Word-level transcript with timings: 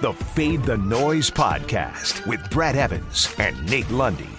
the 0.00 0.14
Fade 0.14 0.62
the 0.62 0.78
Noise 0.78 1.30
podcast 1.30 2.26
with 2.26 2.48
Brad 2.48 2.74
Evans 2.74 3.34
and 3.38 3.70
Nate 3.70 3.90
Lundy. 3.90 4.30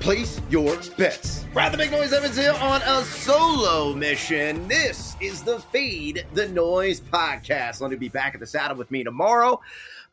Place 0.00 0.40
your 0.48 0.74
bets. 0.96 1.44
Brad 1.52 1.70
the 1.70 1.76
Big 1.76 1.92
Noise 1.92 2.14
Evans 2.14 2.34
here 2.34 2.54
on 2.58 2.80
a 2.80 3.04
solo 3.04 3.92
mission. 3.92 4.66
This 4.68 5.14
is 5.20 5.42
the 5.42 5.60
Fade 5.60 6.26
the 6.32 6.48
Noise 6.48 7.02
podcast. 7.02 7.82
Let 7.82 7.90
me 7.90 7.98
be 7.98 8.08
back 8.08 8.32
at 8.32 8.40
the 8.40 8.46
saddle 8.46 8.78
with 8.78 8.90
me 8.90 9.04
tomorrow. 9.04 9.60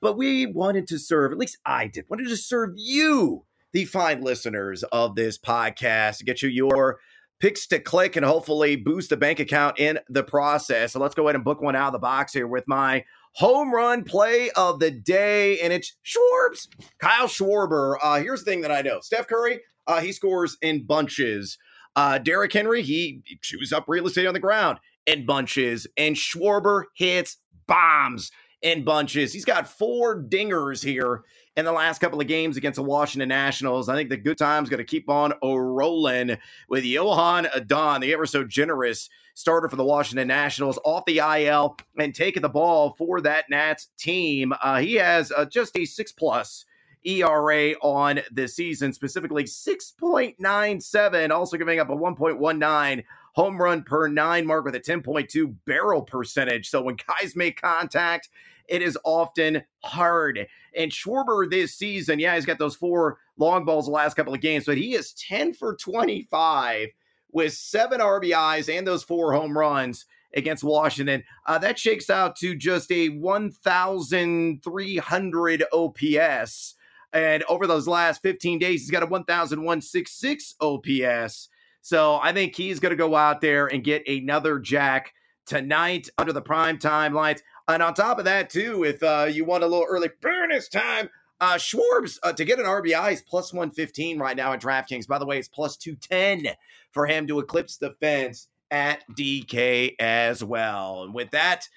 But 0.02 0.18
we 0.18 0.48
wanted 0.48 0.86
to 0.88 1.00
serve, 1.00 1.32
at 1.32 1.38
least 1.38 1.60
I 1.66 1.88
did, 1.88 2.04
wanted 2.10 2.28
to 2.28 2.36
serve 2.36 2.74
you, 2.76 3.46
the 3.72 3.86
fine 3.86 4.20
listeners 4.20 4.84
of 4.84 5.16
this 5.16 5.38
podcast, 5.38 6.26
get 6.26 6.42
you 6.42 6.50
your 6.50 7.00
picks 7.40 7.68
to 7.68 7.80
click 7.80 8.18
and 8.18 8.26
hopefully 8.26 8.76
boost 8.76 9.12
the 9.12 9.18
bank 9.18 9.40
account 9.40 9.80
in 9.80 9.98
the 10.10 10.24
process. 10.24 10.92
So 10.92 11.00
let's 11.00 11.16
go 11.16 11.28
ahead 11.28 11.36
and 11.36 11.46
book 11.46 11.62
one 11.62 11.78
out 11.78 11.88
of 11.88 11.94
the 11.94 12.00
box 12.00 12.34
here 12.34 12.48
with 12.48 12.66
my 12.68 13.06
home 13.34 13.74
run 13.74 14.04
play 14.04 14.50
of 14.52 14.80
the 14.80 14.92
day, 14.92 15.60
and 15.60 15.72
it's 15.74 15.96
Schwarbs. 16.06 16.68
Kyle 17.00 17.28
Schwarber. 17.28 17.98
Uh, 18.02 18.20
here's 18.20 18.44
the 18.44 18.52
thing 18.52 18.62
that 18.62 18.72
I 18.72 18.82
know: 18.82 19.00
Steph 19.02 19.28
Curry, 19.28 19.62
uh, 19.88 20.02
he 20.02 20.12
scores 20.12 20.58
in 20.62 20.86
bunches. 20.86 21.58
Uh, 21.96 22.18
Derrick 22.18 22.54
Henry, 22.54 22.82
he 22.82 23.22
chews 23.42 23.74
up 23.74 23.86
real 23.88 24.08
estate 24.08 24.28
on 24.28 24.34
the 24.34 24.40
ground 24.40 24.80
in 25.06 25.26
bunches, 25.26 25.88
and 25.98 26.16
Schwarber 26.16 26.84
hits 26.96 27.38
bombs 27.68 28.32
in 28.62 28.84
bunches. 28.84 29.34
He's 29.34 29.46
got 29.46 29.68
four 29.68 30.22
dingers 30.22 30.84
here 30.84 31.24
in 31.56 31.66
the 31.66 31.72
last 31.72 32.00
couple 32.00 32.22
of 32.22 32.28
games 32.28 32.58
against 32.58 32.78
the 32.78 32.84
Washington 32.84 33.30
Nationals. 33.30 33.90
I 33.90 33.96
think 33.96 34.10
the 34.10 34.18
good 34.18 34.38
time's 34.38 34.70
going 34.70 34.80
to 34.80 34.84
keep 34.84 35.10
on 35.10 35.34
rolling 35.42 36.38
with 36.68 36.84
Joan 36.84 37.48
Adon, 37.48 38.02
the 38.02 38.14
ever 38.14 38.26
so 38.26 38.44
generous 38.44 39.10
starter 39.34 39.70
for 39.70 39.76
the 39.76 39.84
Washington 39.84 40.28
Nationals, 40.28 40.80
off 40.84 41.06
the 41.06 41.20
IL 41.20 41.78
and 41.98 42.14
taking 42.14 42.42
the 42.42 42.50
ball 42.50 42.96
for 42.98 43.22
that 43.22 43.46
Nats 43.50 43.90
team. 43.98 44.54
Uh, 44.62 44.80
he 44.80 44.96
has 44.96 45.32
uh, 45.32 45.46
just 45.46 45.78
a 45.78 45.86
six 45.86 46.12
plus. 46.12 46.66
ERA 47.06 47.72
on 47.82 48.20
the 48.34 48.46
season, 48.46 48.92
specifically 48.92 49.46
6.97, 49.46 51.30
also 51.32 51.56
giving 51.56 51.80
up 51.80 51.90
a 51.90 51.96
1.19 51.96 53.04
home 53.34 53.62
run 53.62 53.84
per 53.84 54.08
nine 54.08 54.46
mark 54.46 54.66
with 54.66 54.76
a 54.76 54.80
10.2 54.80 55.56
barrel 55.66 56.02
percentage. 56.02 56.70
So 56.70 56.82
when 56.82 56.96
guys 56.96 57.36
make 57.36 57.62
contact, 57.62 58.30
it 58.68 58.82
is 58.82 58.98
often 59.04 59.64
hard. 59.84 60.48
And 60.76 60.92
Schwarber 60.92 61.50
this 61.50 61.76
season, 61.76 62.20
yeah, 62.20 62.36
he's 62.36 62.46
got 62.46 62.60
those 62.60 62.76
four 62.76 63.18
long 63.38 63.66
balls 63.66 63.86
the 63.86 63.92
last 63.92 64.16
couple 64.16 64.34
of 64.34 64.42
games, 64.42 64.66
but 64.66 64.78
he 64.78 64.94
is 64.94 65.14
10 65.14 65.54
for 65.54 65.76
25 65.76 66.90
with 67.32 67.54
seven 67.54 68.00
RBIs 68.00 68.76
and 68.76 68.88
those 68.88 69.04
four 69.04 69.34
home 69.34 69.58
runs 69.58 70.06
against 70.36 70.64
Washington. 70.64 71.24
Uh, 71.46 71.58
that 71.58 71.80
shakes 71.80 72.10
out 72.10 72.36
to 72.38 72.56
just 72.56 72.92
a 72.92 73.10
1,300 73.10 75.64
OPS. 75.74 76.76
And 77.12 77.44
over 77.44 77.66
those 77.66 77.88
last 77.88 78.22
15 78.22 78.60
days, 78.60 78.82
he's 78.82 78.92
got 78.92 79.04
a 79.04 79.08
1,166 79.08 80.56
OPS. 80.62 81.50
So 81.82 82.20
I 82.22 82.34
think 82.34 82.56
he's 82.56 82.80
going 82.80 82.92
to 82.92 82.96
go 82.96 83.16
out 83.16 83.42
there 83.42 83.68
and 83.68 83.84
get 83.84 84.08
another 84.08 84.60
jack 84.60 85.14
tonight 85.46 86.10
under 86.18 86.34
the 86.34 86.42
prime 86.42 86.78
time 86.78 87.14
lights. 87.14 87.42
And 87.68 87.82
on 87.82 87.94
top 87.94 88.20
of 88.20 88.26
that, 88.26 88.50
too, 88.50 88.84
if 88.84 89.02
uh, 89.04 89.28
you 89.30 89.46
want 89.46 89.64
a 89.64 89.68
little 89.68 89.86
early 89.88 90.10
bonus 90.22 90.68
time, 90.68 91.10
uh, 91.42 91.56
Schwarbs 91.56 92.20
uh, 92.24 92.34
to 92.34 92.46
get 92.46 92.60
an 92.60 92.66
RBI 92.66 93.14
is 93.14 93.22
plus 93.22 93.54
115 93.54 94.20
right 94.20 94.36
now 94.36 94.54
at 94.54 94.62
DraftKings. 94.62 95.08
By 95.08 95.20
the 95.20 95.26
way, 95.26 95.40
it's 95.40 95.48
plus 95.48 95.78
210 95.78 96.54
for 96.92 97.08
him 97.08 97.28
to 97.28 97.40
eclipse 97.40 97.78
the 97.78 97.96
fence 98.02 98.48
at 98.72 99.04
DK 99.18 99.96
as 100.00 100.44
well. 100.44 101.04
And 101.04 101.14
with 101.14 101.32
that, 101.32 101.68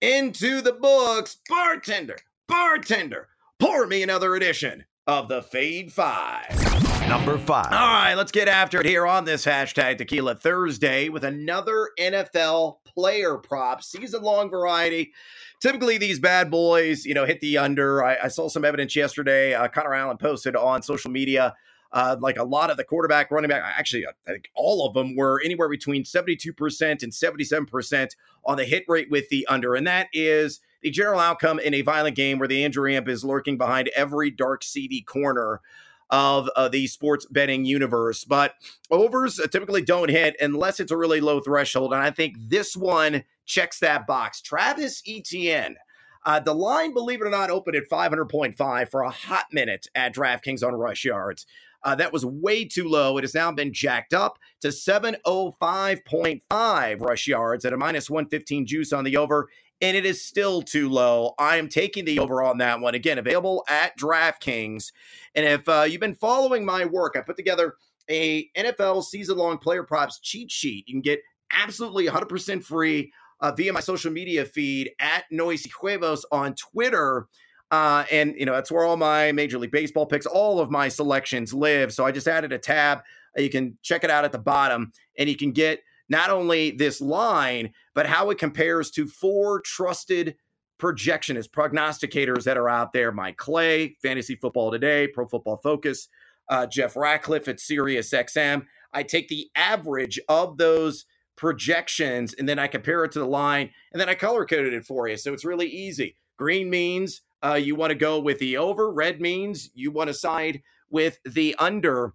into 0.00 0.60
the 0.60 0.72
books, 0.72 1.38
bartender, 1.48 2.18
bartender, 2.46 3.28
pour 3.58 3.86
me 3.86 4.02
another 4.02 4.36
edition 4.36 4.84
of 5.06 5.28
the 5.28 5.42
Fade 5.42 5.92
Five. 5.92 6.67
Number 7.08 7.38
five. 7.38 7.72
All 7.72 7.78
right, 7.78 8.14
let's 8.14 8.30
get 8.30 8.48
after 8.48 8.80
it 8.80 8.86
here 8.86 9.06
on 9.06 9.24
this 9.24 9.46
hashtag 9.46 9.96
Tequila 9.96 10.34
Thursday 10.34 11.08
with 11.08 11.24
another 11.24 11.88
NFL 11.98 12.84
player 12.84 13.38
prop, 13.38 13.82
season 13.82 14.20
long 14.22 14.50
variety. 14.50 15.14
Typically, 15.58 15.96
these 15.96 16.18
bad 16.18 16.50
boys, 16.50 17.06
you 17.06 17.14
know, 17.14 17.24
hit 17.24 17.40
the 17.40 17.56
under. 17.56 18.04
I, 18.04 18.18
I 18.24 18.28
saw 18.28 18.50
some 18.50 18.62
evidence 18.62 18.94
yesterday. 18.94 19.54
Uh, 19.54 19.68
Connor 19.68 19.94
Allen 19.94 20.18
posted 20.18 20.54
on 20.54 20.82
social 20.82 21.10
media. 21.10 21.54
Uh, 21.92 22.16
like 22.20 22.36
a 22.36 22.44
lot 22.44 22.70
of 22.70 22.76
the 22.76 22.84
quarterback, 22.84 23.30
running 23.30 23.48
back, 23.48 23.62
actually, 23.64 24.04
I 24.06 24.10
think 24.30 24.50
all 24.54 24.86
of 24.86 24.92
them 24.92 25.16
were 25.16 25.40
anywhere 25.42 25.70
between 25.70 26.04
72% 26.04 27.02
and 27.02 27.10
77% 27.10 28.10
on 28.44 28.58
the 28.58 28.66
hit 28.66 28.84
rate 28.86 29.10
with 29.10 29.30
the 29.30 29.46
under. 29.46 29.74
And 29.74 29.86
that 29.86 30.08
is 30.12 30.60
the 30.82 30.90
general 30.90 31.20
outcome 31.20 31.58
in 31.58 31.72
a 31.72 31.80
violent 31.80 32.16
game 32.16 32.38
where 32.38 32.48
the 32.48 32.62
injury 32.62 32.94
amp 32.94 33.08
is 33.08 33.24
lurking 33.24 33.56
behind 33.56 33.88
every 33.96 34.30
dark, 34.30 34.62
seedy 34.62 35.00
corner 35.00 35.62
of 36.10 36.48
uh, 36.56 36.68
the 36.68 36.86
sports 36.86 37.26
betting 37.26 37.64
universe. 37.64 38.24
But 38.24 38.54
overs 38.90 39.38
uh, 39.38 39.46
typically 39.46 39.82
don't 39.82 40.10
hit 40.10 40.36
unless 40.40 40.80
it's 40.80 40.92
a 40.92 40.96
really 40.96 41.20
low 41.20 41.40
threshold. 41.40 41.92
And 41.92 42.02
I 42.02 42.10
think 42.10 42.36
this 42.38 42.76
one 42.76 43.24
checks 43.44 43.78
that 43.80 44.06
box. 44.06 44.40
Travis 44.40 45.02
Etienne. 45.06 45.76
Uh, 46.24 46.40
the 46.40 46.54
line, 46.54 46.92
believe 46.92 47.22
it 47.22 47.26
or 47.26 47.30
not, 47.30 47.50
opened 47.50 47.76
at 47.76 47.88
500.5 47.88 48.90
for 48.90 49.02
a 49.02 49.10
hot 49.10 49.46
minute 49.52 49.86
at 49.94 50.12
DraftKings 50.14 50.66
on 50.66 50.74
rush 50.74 51.04
yards. 51.04 51.46
Uh, 51.82 51.94
that 51.94 52.12
was 52.12 52.26
way 52.26 52.64
too 52.64 52.88
low. 52.88 53.18
It 53.18 53.24
has 53.24 53.34
now 53.34 53.52
been 53.52 53.72
jacked 53.72 54.12
up 54.12 54.40
to 54.60 54.68
705.5 54.68 57.00
rush 57.00 57.28
yards 57.28 57.64
at 57.64 57.72
a 57.72 57.76
minus 57.76 58.10
115 58.10 58.66
juice 58.66 58.92
on 58.92 59.04
the 59.04 59.16
over 59.16 59.48
and 59.80 59.96
it 59.96 60.04
is 60.04 60.24
still 60.24 60.62
too 60.62 60.88
low. 60.88 61.34
I 61.38 61.56
am 61.56 61.68
taking 61.68 62.04
the 62.04 62.18
over 62.18 62.42
on 62.42 62.58
that 62.58 62.80
one. 62.80 62.94
Again, 62.94 63.18
available 63.18 63.64
at 63.68 63.96
DraftKings. 63.98 64.92
And 65.34 65.46
if 65.46 65.68
uh, 65.68 65.86
you've 65.88 66.00
been 66.00 66.14
following 66.14 66.64
my 66.64 66.84
work, 66.84 67.16
I 67.16 67.20
put 67.20 67.36
together 67.36 67.74
a 68.10 68.48
NFL 68.56 69.04
season-long 69.04 69.58
player 69.58 69.84
props 69.84 70.18
cheat 70.20 70.50
sheet. 70.50 70.88
You 70.88 70.94
can 70.94 71.02
get 71.02 71.20
absolutely 71.52 72.06
100% 72.06 72.64
free 72.64 73.12
uh, 73.40 73.52
via 73.52 73.72
my 73.72 73.80
social 73.80 74.10
media 74.10 74.44
feed 74.44 74.90
at 74.98 75.24
Noisy 75.30 75.70
Huevos 75.80 76.24
on 76.32 76.54
Twitter. 76.54 77.26
Uh, 77.70 78.04
and 78.10 78.34
you 78.38 78.46
know 78.46 78.54
that's 78.54 78.72
where 78.72 78.84
all 78.84 78.96
my 78.96 79.30
Major 79.32 79.58
League 79.58 79.70
Baseball 79.70 80.06
picks, 80.06 80.24
all 80.24 80.58
of 80.58 80.70
my 80.70 80.88
selections 80.88 81.52
live. 81.52 81.92
So 81.92 82.06
I 82.06 82.12
just 82.12 82.26
added 82.26 82.50
a 82.52 82.58
tab. 82.58 83.00
You 83.36 83.50
can 83.50 83.76
check 83.82 84.04
it 84.04 84.10
out 84.10 84.24
at 84.24 84.32
the 84.32 84.38
bottom, 84.38 84.90
and 85.18 85.28
you 85.28 85.36
can 85.36 85.52
get 85.52 85.80
not 86.08 86.30
only 86.30 86.70
this 86.70 87.00
line, 87.00 87.72
but 87.94 88.06
how 88.06 88.30
it 88.30 88.38
compares 88.38 88.90
to 88.92 89.06
four 89.06 89.60
trusted 89.60 90.36
projectionists, 90.78 91.50
prognosticators 91.50 92.44
that 92.44 92.56
are 92.56 92.68
out 92.68 92.92
there. 92.92 93.12
Mike 93.12 93.36
Clay, 93.36 93.96
Fantasy 94.00 94.36
Football 94.36 94.70
Today, 94.70 95.08
Pro 95.08 95.26
Football 95.26 95.58
Focus, 95.62 96.08
uh, 96.48 96.66
Jeff 96.66 96.96
Ratcliffe 96.96 97.48
at 97.48 97.60
Sirius 97.60 98.10
XM. 98.12 98.64
I 98.92 99.02
take 99.02 99.28
the 99.28 99.50
average 99.54 100.18
of 100.28 100.56
those 100.56 101.04
projections 101.36 102.34
and 102.34 102.48
then 102.48 102.58
I 102.58 102.66
compare 102.66 103.04
it 103.04 103.12
to 103.12 103.18
the 103.18 103.26
line 103.26 103.70
and 103.92 104.00
then 104.00 104.08
I 104.08 104.14
color 104.14 104.44
coded 104.44 104.72
it 104.72 104.84
for 104.84 105.08
you. 105.08 105.16
So 105.16 105.32
it's 105.32 105.44
really 105.44 105.68
easy. 105.68 106.16
Green 106.36 106.70
means 106.70 107.22
uh, 107.44 107.54
you 107.54 107.74
want 107.74 107.90
to 107.90 107.96
go 107.96 108.18
with 108.18 108.38
the 108.38 108.56
over, 108.56 108.90
red 108.92 109.20
means 109.20 109.70
you 109.74 109.90
want 109.90 110.08
to 110.08 110.14
side 110.14 110.62
with 110.90 111.18
the 111.24 111.54
under. 111.58 112.14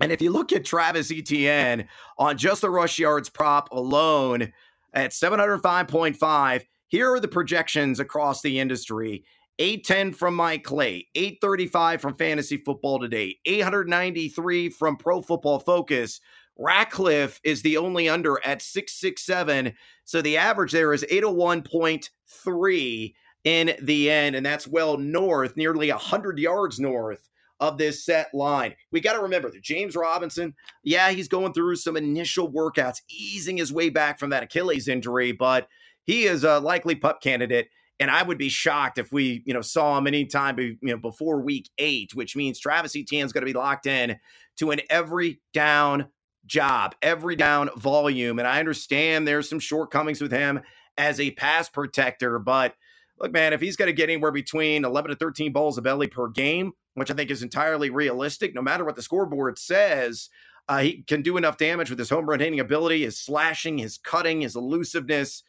And 0.00 0.10
if 0.10 0.22
you 0.22 0.30
look 0.30 0.52
at 0.52 0.64
Travis 0.64 1.12
Etienne 1.12 1.86
on 2.18 2.38
just 2.38 2.62
the 2.62 2.70
rush 2.70 2.98
yards 2.98 3.28
prop 3.28 3.70
alone 3.70 4.52
at 4.94 5.10
705.5, 5.10 6.62
here 6.88 7.12
are 7.12 7.20
the 7.20 7.28
projections 7.28 8.00
across 8.00 8.42
the 8.42 8.58
industry. 8.58 9.24
810 9.58 10.14
from 10.14 10.34
Mike 10.34 10.64
Clay, 10.64 11.06
835 11.14 12.00
from 12.00 12.16
Fantasy 12.16 12.56
Football 12.56 12.98
Today, 12.98 13.36
893 13.44 14.70
from 14.70 14.96
Pro 14.96 15.20
Football 15.20 15.58
Focus. 15.58 16.20
Ratcliffe 16.58 17.38
is 17.44 17.60
the 17.60 17.76
only 17.76 18.08
under 18.08 18.40
at 18.44 18.62
667. 18.62 19.74
So 20.04 20.22
the 20.22 20.38
average 20.38 20.72
there 20.72 20.94
is 20.94 21.04
801.3 21.10 23.14
in 23.44 23.76
the 23.82 24.10
end, 24.10 24.34
and 24.34 24.46
that's 24.46 24.66
well 24.66 24.96
north, 24.96 25.58
nearly 25.58 25.90
100 25.90 26.38
yards 26.38 26.80
north 26.80 27.28
of 27.60 27.78
this 27.78 28.04
set 28.04 28.32
line. 28.34 28.74
We 28.90 29.00
got 29.00 29.12
to 29.12 29.22
remember 29.22 29.50
that 29.50 29.62
James 29.62 29.94
Robinson, 29.94 30.54
yeah, 30.82 31.10
he's 31.10 31.28
going 31.28 31.52
through 31.52 31.76
some 31.76 31.96
initial 31.96 32.50
workouts, 32.50 33.02
easing 33.08 33.58
his 33.58 33.72
way 33.72 33.90
back 33.90 34.18
from 34.18 34.30
that 34.30 34.42
Achilles 34.42 34.88
injury, 34.88 35.32
but 35.32 35.68
he 36.04 36.24
is 36.24 36.42
a 36.42 36.58
likely 36.58 36.94
pup 36.94 37.22
candidate. 37.22 37.68
And 38.00 38.10
I 38.10 38.22
would 38.22 38.38
be 38.38 38.48
shocked 38.48 38.96
if 38.96 39.12
we, 39.12 39.42
you 39.44 39.52
know, 39.52 39.60
saw 39.60 39.98
him 39.98 40.06
anytime, 40.06 40.58
you 40.58 40.78
know, 40.80 40.96
before 40.96 41.42
week 41.42 41.68
eight, 41.76 42.14
which 42.14 42.34
means 42.34 42.58
Travis 42.58 42.96
Etienne 42.96 43.26
is 43.26 43.32
going 43.32 43.42
to 43.42 43.52
be 43.52 43.58
locked 43.58 43.84
in 43.86 44.18
to 44.56 44.70
an 44.70 44.80
every 44.88 45.42
down 45.52 46.06
job, 46.46 46.94
every 47.02 47.36
down 47.36 47.68
volume. 47.76 48.38
And 48.38 48.48
I 48.48 48.58
understand 48.58 49.28
there's 49.28 49.50
some 49.50 49.58
shortcomings 49.58 50.22
with 50.22 50.32
him 50.32 50.60
as 50.96 51.20
a 51.20 51.32
pass 51.32 51.68
protector, 51.68 52.38
but 52.38 52.74
look, 53.20 53.32
man, 53.32 53.52
if 53.52 53.60
he's 53.60 53.76
going 53.76 53.88
to 53.88 53.92
get 53.92 54.08
anywhere 54.08 54.32
between 54.32 54.84
11 54.84 55.10
to 55.10 55.16
13 55.16 55.52
balls 55.52 55.78
of 55.78 55.84
belly 55.84 56.06
per 56.06 56.28
game, 56.28 56.72
which 56.94 57.10
I 57.10 57.14
think 57.14 57.30
is 57.30 57.42
entirely 57.42 57.90
realistic, 57.90 58.54
no 58.54 58.62
matter 58.62 58.84
what 58.84 58.96
the 58.96 59.02
scoreboard 59.02 59.58
says. 59.58 60.28
Uh, 60.68 60.78
he 60.78 61.02
can 61.02 61.22
do 61.22 61.36
enough 61.36 61.56
damage 61.56 61.90
with 61.90 61.98
his 61.98 62.10
home 62.10 62.26
run 62.26 62.40
hitting 62.40 62.60
ability, 62.60 63.02
his 63.02 63.18
slashing, 63.18 63.78
his 63.78 63.98
cutting, 63.98 64.40
his 64.42 64.54
elusiveness. 64.56 65.42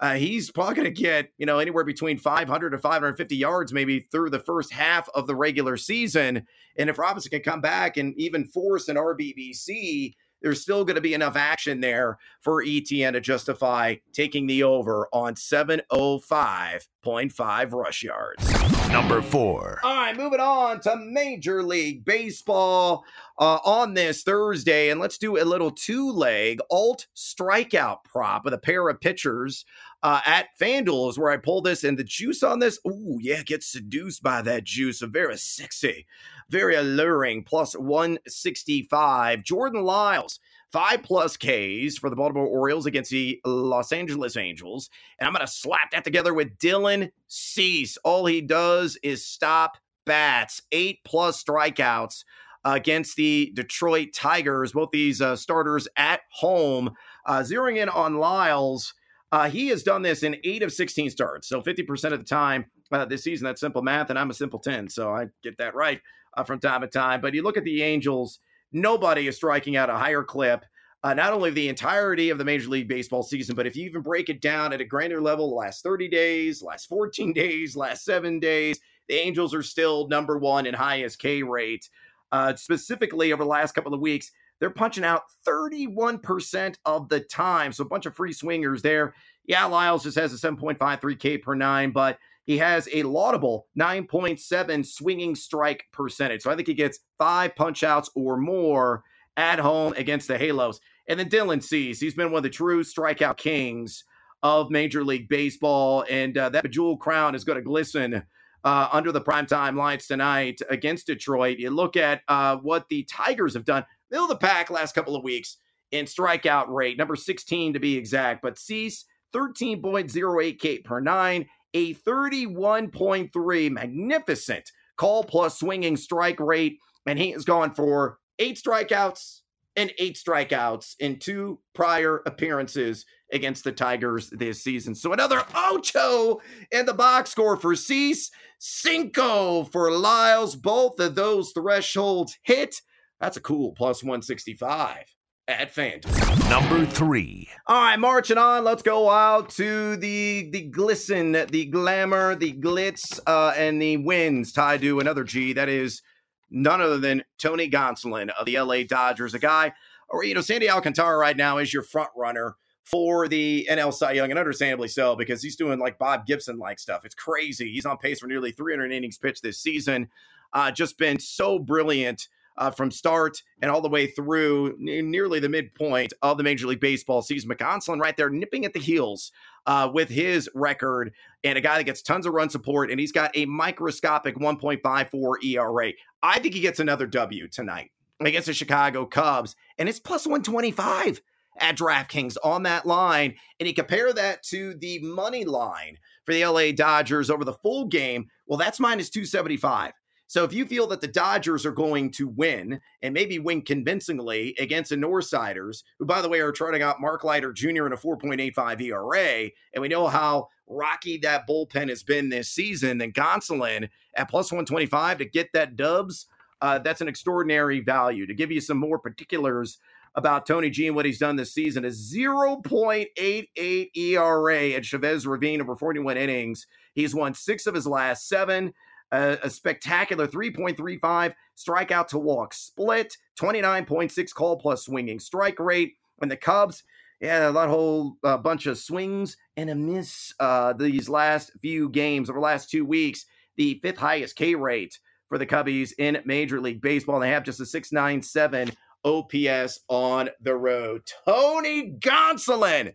uh, 0.00 0.14
he's 0.14 0.50
probably 0.50 0.74
going 0.74 0.92
to 0.94 1.02
get, 1.02 1.30
you 1.36 1.44
know, 1.44 1.58
anywhere 1.58 1.84
between 1.84 2.16
500 2.18 2.70
to 2.70 2.78
550 2.78 3.36
yards 3.36 3.72
maybe 3.72 4.00
through 4.00 4.30
the 4.30 4.38
first 4.38 4.72
half 4.72 5.08
of 5.14 5.26
the 5.26 5.34
regular 5.36 5.76
season. 5.76 6.46
And 6.78 6.88
if 6.88 6.98
Robinson 6.98 7.30
can 7.30 7.42
come 7.42 7.60
back 7.60 7.98
and 7.98 8.14
even 8.16 8.46
force 8.46 8.88
an 8.88 8.96
RBBC, 8.96 10.14
there's 10.42 10.62
still 10.62 10.84
going 10.84 10.96
to 10.96 11.00
be 11.00 11.14
enough 11.14 11.36
action 11.36 11.80
there 11.80 12.18
for 12.40 12.62
Etienne 12.62 13.14
to 13.14 13.20
justify 13.20 13.94
taking 14.12 14.46
the 14.46 14.62
over 14.62 15.08
on 15.12 15.34
705.5 15.34 17.72
rush 17.72 18.02
yards. 18.02 18.59
Number 18.92 19.22
four. 19.22 19.80
All 19.84 19.94
right, 19.94 20.16
moving 20.16 20.40
on 20.40 20.80
to 20.80 20.96
Major 20.96 21.62
League 21.62 22.04
Baseball 22.04 23.04
uh, 23.38 23.58
on 23.64 23.94
this 23.94 24.24
Thursday. 24.24 24.90
And 24.90 24.98
let's 24.98 25.16
do 25.16 25.40
a 25.40 25.44
little 25.44 25.70
two 25.70 26.10
leg 26.10 26.60
alt 26.70 27.06
strikeout 27.16 27.98
prop 28.04 28.44
with 28.44 28.52
a 28.52 28.58
pair 28.58 28.88
of 28.88 29.00
pitchers 29.00 29.64
uh, 30.02 30.20
at 30.26 30.48
FanDuel 30.60 31.10
is 31.10 31.18
where 31.18 31.30
I 31.30 31.36
pull 31.36 31.62
this. 31.62 31.84
And 31.84 31.98
the 31.98 32.04
juice 32.04 32.42
on 32.42 32.58
this, 32.58 32.80
ooh, 32.86 33.18
yeah, 33.20 33.42
get 33.42 33.62
seduced 33.62 34.22
by 34.22 34.42
that 34.42 34.64
juice. 34.64 35.00
Very 35.00 35.36
sexy, 35.36 36.06
very 36.48 36.74
alluring, 36.74 37.44
plus 37.44 37.74
165. 37.74 39.44
Jordan 39.44 39.82
Lyles, 39.84 40.40
five 40.72 41.02
plus 41.02 41.36
Ks 41.36 41.98
for 41.98 42.10
the 42.10 42.16
Baltimore 42.16 42.46
Orioles 42.46 42.86
against 42.86 43.10
the 43.10 43.40
Los 43.44 43.92
Angeles 43.92 44.36
Angels. 44.36 44.90
And 45.18 45.26
I'm 45.26 45.32
going 45.32 45.46
to 45.46 45.52
slap 45.52 45.90
that 45.92 46.04
together 46.04 46.34
with 46.34 46.58
Dylan 46.58 47.10
Cease. 47.28 47.96
All 47.98 48.26
he 48.26 48.40
does 48.40 48.98
is 49.02 49.24
stop 49.24 49.78
bats, 50.04 50.62
eight 50.72 51.00
plus 51.04 51.42
strikeouts 51.42 52.24
against 52.64 53.16
the 53.16 53.52
Detroit 53.54 54.08
Tigers. 54.14 54.72
Both 54.72 54.90
these 54.92 55.20
uh, 55.20 55.36
starters 55.36 55.88
at 55.96 56.20
home. 56.30 56.94
Uh, 57.26 57.40
zeroing 57.40 57.76
in 57.76 57.88
on 57.88 58.16
Lyles. 58.16 58.94
Uh, 59.32 59.48
he 59.48 59.68
has 59.68 59.82
done 59.82 60.02
this 60.02 60.22
in 60.22 60.36
eight 60.42 60.62
of 60.62 60.72
16 60.72 61.10
starts. 61.10 61.48
So 61.48 61.62
50% 61.62 62.12
of 62.12 62.18
the 62.18 62.24
time 62.24 62.66
uh, 62.90 63.04
this 63.04 63.22
season, 63.22 63.44
that's 63.44 63.60
simple 63.60 63.82
math, 63.82 64.10
and 64.10 64.18
I'm 64.18 64.30
a 64.30 64.34
simple 64.34 64.58
10. 64.58 64.88
So 64.88 65.12
I 65.12 65.26
get 65.42 65.56
that 65.58 65.74
right 65.74 66.00
uh, 66.36 66.42
from 66.42 66.58
time 66.58 66.80
to 66.80 66.88
time. 66.88 67.20
But 67.20 67.34
you 67.34 67.42
look 67.42 67.56
at 67.56 67.64
the 67.64 67.82
Angels, 67.82 68.40
nobody 68.72 69.26
is 69.26 69.36
striking 69.36 69.76
out 69.76 69.90
a 69.90 69.96
higher 69.96 70.22
clip. 70.22 70.64
Uh, 71.02 71.14
not 71.14 71.32
only 71.32 71.50
the 71.50 71.68
entirety 71.68 72.28
of 72.28 72.36
the 72.36 72.44
Major 72.44 72.68
League 72.68 72.88
Baseball 72.88 73.22
season, 73.22 73.56
but 73.56 73.66
if 73.66 73.74
you 73.74 73.86
even 73.86 74.02
break 74.02 74.28
it 74.28 74.42
down 74.42 74.72
at 74.72 74.82
a 74.82 74.84
granular 74.84 75.22
level, 75.22 75.48
the 75.48 75.54
last 75.54 75.82
30 75.82 76.08
days, 76.08 76.62
last 76.62 76.86
14 76.88 77.32
days, 77.32 77.74
last 77.74 78.04
seven 78.04 78.38
days, 78.38 78.78
the 79.08 79.14
Angels 79.14 79.54
are 79.54 79.62
still 79.62 80.08
number 80.08 80.38
one 80.38 80.66
in 80.66 80.74
highest 80.74 81.18
K 81.18 81.42
rate. 81.42 81.88
Uh, 82.32 82.54
specifically 82.54 83.32
over 83.32 83.42
the 83.42 83.48
last 83.48 83.72
couple 83.72 83.94
of 83.94 84.00
weeks, 84.00 84.30
they're 84.60 84.70
punching 84.70 85.04
out 85.04 85.22
31% 85.48 86.76
of 86.84 87.08
the 87.08 87.20
time. 87.20 87.72
So 87.72 87.82
a 87.82 87.88
bunch 87.88 88.06
of 88.06 88.14
free 88.14 88.32
swingers 88.32 88.82
there. 88.82 89.14
Yeah, 89.46 89.64
Lyles 89.64 90.04
just 90.04 90.18
has 90.18 90.32
a 90.32 90.36
7.53K 90.36 91.42
per 91.42 91.54
nine, 91.54 91.90
but 91.90 92.18
he 92.50 92.58
has 92.58 92.88
a 92.92 93.04
laudable 93.04 93.68
9.7 93.78 94.84
swinging 94.84 95.36
strike 95.36 95.84
percentage. 95.92 96.42
So 96.42 96.50
I 96.50 96.56
think 96.56 96.66
he 96.66 96.74
gets 96.74 96.98
five 97.16 97.54
punch 97.54 97.84
outs 97.84 98.10
or 98.16 98.36
more 98.36 99.04
at 99.36 99.60
home 99.60 99.94
against 99.96 100.26
the 100.26 100.36
Halos. 100.36 100.80
And 101.08 101.20
then 101.20 101.30
Dylan 101.30 101.62
Cease, 101.62 102.00
he's 102.00 102.14
been 102.14 102.32
one 102.32 102.38
of 102.38 102.42
the 102.42 102.50
true 102.50 102.82
strikeout 102.82 103.36
kings 103.36 104.02
of 104.42 104.68
Major 104.68 105.04
League 105.04 105.28
Baseball. 105.28 106.04
And 106.10 106.36
uh, 106.36 106.48
that 106.48 106.64
bejeweled 106.64 106.98
crown 106.98 107.36
is 107.36 107.44
going 107.44 107.58
to 107.58 107.62
glisten 107.62 108.20
uh, 108.64 108.88
under 108.90 109.12
the 109.12 109.20
primetime 109.20 109.76
lights 109.76 110.08
tonight 110.08 110.58
against 110.70 111.06
Detroit. 111.06 111.58
You 111.58 111.70
look 111.70 111.96
at 111.96 112.22
uh, 112.26 112.56
what 112.56 112.88
the 112.88 113.04
Tigers 113.04 113.54
have 113.54 113.64
done 113.64 113.84
middle 114.10 114.24
of 114.24 114.30
the 114.30 114.44
pack 114.44 114.70
last 114.70 114.96
couple 114.96 115.14
of 115.14 115.22
weeks 115.22 115.58
in 115.92 116.04
strikeout 116.04 116.66
rate, 116.66 116.98
number 116.98 117.14
16 117.14 117.74
to 117.74 117.78
be 117.78 117.96
exact. 117.96 118.42
But 118.42 118.58
Cease, 118.58 119.04
13.08 119.32 120.58
K 120.58 120.78
per 120.78 120.98
nine, 120.98 121.46
a 121.74 121.94
31.3 121.94 123.70
magnificent 123.70 124.70
call 124.96 125.24
plus 125.24 125.58
swinging 125.58 125.96
strike 125.96 126.40
rate. 126.40 126.78
And 127.06 127.18
he 127.18 127.30
has 127.32 127.44
gone 127.44 127.74
for 127.74 128.18
eight 128.38 128.60
strikeouts 128.62 129.40
and 129.76 129.92
eight 129.98 130.16
strikeouts 130.16 130.94
in 130.98 131.18
two 131.18 131.60
prior 131.74 132.22
appearances 132.26 133.06
against 133.32 133.64
the 133.64 133.72
Tigers 133.72 134.28
this 134.30 134.62
season. 134.62 134.94
So 134.94 135.12
another 135.12 135.42
ocho 135.54 136.40
in 136.72 136.86
the 136.86 136.94
box 136.94 137.30
score 137.30 137.56
for 137.56 137.74
Cease, 137.74 138.30
Cinco 138.58 139.64
for 139.64 139.92
Lyles. 139.92 140.56
Both 140.56 140.98
of 141.00 141.14
those 141.14 141.52
thresholds 141.52 142.36
hit. 142.42 142.80
That's 143.20 143.36
a 143.36 143.40
cool 143.40 143.72
plus 143.72 144.02
165 144.02 145.04
at 145.50 145.74
FanDuel. 145.74 146.48
Number 146.48 146.86
three. 146.86 147.48
All 147.66 147.82
right, 147.82 147.98
marching 147.98 148.38
on. 148.38 148.64
Let's 148.64 148.82
go 148.82 149.10
out 149.10 149.50
to 149.50 149.96
the 149.96 150.48
the 150.50 150.62
glisten, 150.62 151.32
the 151.32 151.64
glamour, 151.66 152.36
the 152.36 152.52
glitz, 152.52 153.18
uh, 153.26 153.52
and 153.56 153.82
the 153.82 153.96
wins 153.96 154.52
tied 154.52 154.80
to 154.82 155.00
another 155.00 155.24
G. 155.24 155.52
That 155.52 155.68
is 155.68 156.02
none 156.50 156.80
other 156.80 156.98
than 156.98 157.24
Tony 157.38 157.68
Gonsolin 157.68 158.30
of 158.30 158.46
the 158.46 158.58
LA 158.60 158.84
Dodgers, 158.84 159.34
a 159.34 159.38
guy, 159.38 159.72
or 160.08 160.24
you 160.24 160.34
know, 160.34 160.40
Sandy 160.40 160.70
Alcantara 160.70 161.16
right 161.16 161.36
now 161.36 161.58
is 161.58 161.74
your 161.74 161.82
front 161.82 162.10
runner 162.16 162.56
for 162.84 163.28
the 163.28 163.68
NL 163.70 163.92
Cy 163.92 164.12
Young, 164.12 164.30
and 164.30 164.38
understandably 164.38 164.88
so, 164.88 165.14
because 165.14 165.42
he's 165.42 165.56
doing 165.56 165.78
like 165.78 165.98
Bob 165.98 166.26
Gibson 166.26 166.58
like 166.58 166.78
stuff. 166.78 167.04
It's 167.04 167.14
crazy. 167.14 167.72
He's 167.72 167.86
on 167.86 167.98
pace 167.98 168.20
for 168.20 168.26
nearly 168.26 168.52
300 168.52 168.92
innings 168.92 169.18
pitched 169.18 169.42
this 169.42 169.60
season. 169.60 170.08
Uh, 170.52 170.70
just 170.70 170.98
been 170.98 171.18
so 171.20 171.58
brilliant 171.58 172.28
uh, 172.60 172.70
from 172.70 172.90
start 172.90 173.42
and 173.60 173.70
all 173.70 173.80
the 173.80 173.88
way 173.88 174.06
through 174.06 174.76
n- 174.76 175.10
nearly 175.10 175.40
the 175.40 175.48
midpoint 175.48 176.12
of 176.22 176.36
the 176.36 176.44
Major 176.44 176.66
League 176.66 176.80
Baseball 176.80 177.22
season. 177.22 177.50
Gonsolin 177.50 178.00
right 178.00 178.16
there 178.16 178.30
nipping 178.30 178.64
at 178.64 178.74
the 178.74 178.78
heels 178.78 179.32
uh, 179.66 179.90
with 179.92 180.08
his 180.08 180.48
record 180.54 181.12
and 181.42 181.58
a 181.58 181.60
guy 181.60 181.78
that 181.78 181.84
gets 181.84 182.02
tons 182.02 182.26
of 182.26 182.34
run 182.34 182.50
support, 182.50 182.90
and 182.90 183.00
he's 183.00 183.12
got 183.12 183.36
a 183.36 183.46
microscopic 183.46 184.36
1.54 184.36 185.44
ERA. 185.44 185.92
I 186.22 186.38
think 186.38 186.54
he 186.54 186.60
gets 186.60 186.78
another 186.78 187.06
W 187.06 187.48
tonight 187.48 187.90
against 188.20 188.46
the 188.46 188.54
Chicago 188.54 189.06
Cubs, 189.06 189.56
and 189.78 189.88
it's 189.88 189.98
plus 189.98 190.26
125 190.26 191.20
at 191.58 191.76
DraftKings 191.76 192.36
on 192.44 192.62
that 192.64 192.86
line. 192.86 193.34
And 193.58 193.66
you 193.66 193.74
compare 193.74 194.12
that 194.12 194.42
to 194.44 194.74
the 194.74 194.98
money 195.00 195.44
line 195.44 195.98
for 196.24 196.34
the 196.34 196.44
LA 196.44 196.72
Dodgers 196.72 197.30
over 197.30 197.44
the 197.44 197.54
full 197.54 197.86
game. 197.86 198.28
Well, 198.46 198.58
that's 198.58 198.80
minus 198.80 199.10
275. 199.10 199.92
So 200.30 200.44
if 200.44 200.52
you 200.52 200.64
feel 200.64 200.86
that 200.86 201.00
the 201.00 201.08
Dodgers 201.08 201.66
are 201.66 201.72
going 201.72 202.12
to 202.12 202.28
win 202.28 202.80
and 203.02 203.12
maybe 203.12 203.40
win 203.40 203.62
convincingly 203.62 204.54
against 204.60 204.90
the 204.90 204.96
Northsiders, 204.96 205.82
who 205.98 206.04
by 206.04 206.22
the 206.22 206.28
way 206.28 206.38
are 206.38 206.52
trotting 206.52 206.82
out 206.82 207.00
Mark 207.00 207.24
Leiter 207.24 207.52
Jr. 207.52 207.86
in 207.86 207.92
a 207.92 207.96
4.85 207.96 208.80
ERA, 208.80 209.50
and 209.74 209.82
we 209.82 209.88
know 209.88 210.06
how 210.06 210.46
rocky 210.68 211.18
that 211.18 211.48
bullpen 211.48 211.88
has 211.88 212.04
been 212.04 212.28
this 212.28 212.48
season, 212.48 212.98
then 212.98 213.10
Gonsolin 213.10 213.88
at 214.14 214.30
plus 214.30 214.52
125 214.52 215.18
to 215.18 215.24
get 215.24 215.48
that 215.52 215.74
dubs, 215.74 216.26
uh, 216.60 216.78
that's 216.78 217.00
an 217.00 217.08
extraordinary 217.08 217.80
value. 217.80 218.24
To 218.24 218.34
give 218.34 218.52
you 218.52 218.60
some 218.60 218.78
more 218.78 219.00
particulars 219.00 219.78
about 220.14 220.46
Tony 220.46 220.70
G 220.70 220.86
and 220.86 220.94
what 220.94 221.06
he's 221.06 221.18
done 221.18 221.34
this 221.34 221.52
season 221.52 221.84
is 221.84 222.14
0.88 222.14 223.96
ERA 223.96 224.70
at 224.70 224.84
Chavez 224.84 225.26
Ravine 225.26 225.60
over 225.60 225.74
41 225.74 226.16
innings. 226.16 226.68
He's 226.94 227.16
won 227.16 227.34
six 227.34 227.66
of 227.66 227.74
his 227.74 227.86
last 227.88 228.28
seven 228.28 228.72
a, 229.12 229.50
spectacular 229.50 230.26
3.35 230.26 231.34
strikeout 231.56 232.08
to 232.08 232.18
walk 232.18 232.54
split, 232.54 233.16
29.6 233.40 234.34
call 234.34 234.56
plus 234.56 234.84
swinging 234.84 235.18
strike 235.18 235.58
rate. 235.58 235.94
And 236.20 236.30
the 236.30 236.36
Cubs, 236.36 236.82
yeah, 237.20 237.50
that 237.50 237.68
whole 237.68 238.16
uh, 238.24 238.38
bunch 238.38 238.66
of 238.66 238.78
swings 238.78 239.36
and 239.56 239.70
a 239.70 239.74
miss 239.74 240.32
uh, 240.40 240.72
these 240.72 241.08
last 241.08 241.52
few 241.60 241.88
games 241.88 242.30
over 242.30 242.38
the 242.38 242.44
last 242.44 242.70
two 242.70 242.84
weeks. 242.84 243.24
The 243.56 243.80
fifth 243.82 243.98
highest 243.98 244.36
K 244.36 244.54
rate 244.54 244.98
for 245.28 245.38
the 245.38 245.46
Cubbies 245.46 245.92
in 245.98 246.22
Major 246.24 246.60
League 246.60 246.80
Baseball. 246.80 247.20
They 247.20 247.30
have 247.30 247.44
just 247.44 247.60
a 247.60 247.66
697 247.66 248.70
OPS 249.04 249.80
on 249.88 250.30
the 250.40 250.54
road. 250.54 251.02
Tony 251.24 251.92
Gonsolin 251.98 252.94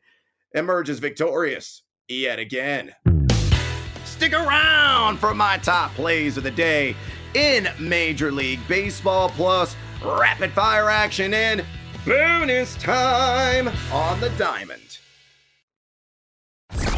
emerges 0.53 0.99
victorious 0.99 1.83
yet 2.07 2.39
again. 2.39 2.93
Stick 4.25 4.39
around 4.39 5.17
for 5.19 5.35
my 5.35 5.55
top 5.59 5.93
plays 5.93 6.35
of 6.35 6.41
the 6.41 6.49
day 6.49 6.95
in 7.35 7.67
Major 7.79 8.31
League 8.31 8.59
Baseball, 8.67 9.29
plus 9.29 9.75
rapid 10.03 10.51
fire 10.53 10.89
action 10.89 11.31
in 11.31 11.63
bonus 12.07 12.75
time 12.77 13.67
on 13.93 14.19
the 14.19 14.31
diamond. 14.31 14.97